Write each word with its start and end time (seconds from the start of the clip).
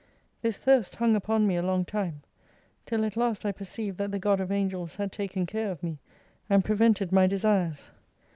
This 0.41 0.57
thirst 0.57 0.95
hung 0.95 1.15
upon 1.15 1.45
me 1.45 1.55
a 1.57 1.61
long 1.61 1.85
time; 1.85 2.23
till 2.87 3.05
at 3.05 3.15
last 3.15 3.45
I 3.45 3.51
perceived 3.51 3.99
that 3.99 4.09
the 4.09 4.17
God 4.17 4.39
of 4.39 4.51
Angels 4.51 4.95
had 4.95 5.11
taken 5.11 5.45
care 5.45 5.69
of 5.69 5.83
me, 5.83 5.99
and 6.49 6.65
pre 6.65 6.73
vented 6.75 7.11
my 7.11 7.27
desires. 7.27 7.91